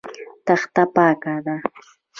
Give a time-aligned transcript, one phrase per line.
[0.45, 1.55] تخته پاکه ده.